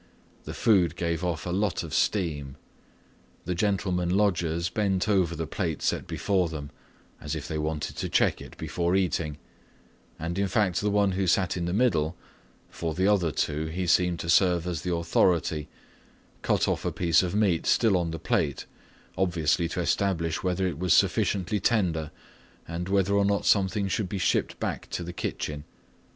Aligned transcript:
The 0.45 0.55
food 0.55 0.95
gave 0.95 1.23
off 1.23 1.45
a 1.45 1.51
lot 1.51 1.83
of 1.83 1.93
steam. 1.93 2.57
The 3.45 3.53
gentlemen 3.53 4.09
lodgers 4.09 4.67
bent 4.67 5.07
over 5.07 5.35
the 5.35 5.45
plate 5.45 5.83
set 5.83 6.07
before 6.07 6.49
them, 6.49 6.71
as 7.21 7.35
if 7.35 7.47
they 7.47 7.59
wanted 7.59 7.97
to 7.97 8.09
check 8.09 8.41
it 8.41 8.57
before 8.57 8.95
eating, 8.95 9.37
and 10.17 10.39
in 10.39 10.47
fact 10.47 10.81
the 10.81 10.89
one 10.89 11.11
who 11.11 11.27
sat 11.27 11.55
in 11.55 11.65
the 11.65 11.71
middle—for 11.71 12.95
the 12.95 13.05
other 13.07 13.31
two 13.31 13.67
he 13.67 13.85
seemed 13.85 14.19
to 14.21 14.27
serve 14.31 14.65
as 14.65 14.81
the 14.81 14.91
authority—cut 14.95 16.67
off 16.67 16.83
a 16.83 16.91
piece 16.91 17.21
of 17.21 17.35
meat 17.35 17.67
still 17.67 17.95
on 17.95 18.09
the 18.09 18.17
plate 18.17 18.65
obviously 19.19 19.67
to 19.69 19.81
establish 19.81 20.41
whether 20.41 20.65
it 20.65 20.79
was 20.79 20.95
sufficiently 20.95 21.59
tender 21.59 22.09
and 22.67 22.89
whether 22.89 23.13
or 23.13 23.23
not 23.23 23.45
something 23.45 23.87
should 23.87 24.09
be 24.09 24.17
shipped 24.17 24.59
back 24.59 24.89
to 24.89 25.03
the 25.03 25.13
kitchen. 25.13 25.63